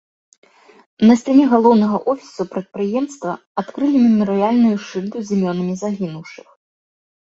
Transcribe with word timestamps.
На 1.09 1.17
сцяне 1.21 1.45
галоўнага 1.51 1.97
офісу 2.15 2.41
прадпрыемства 2.55 3.31
адкрылі 3.65 3.97
мемарыяльную 4.09 4.77
шыльду 4.91 5.17
з 5.27 5.41
імёнамі 5.41 5.73
загінуўшых. 5.87 6.47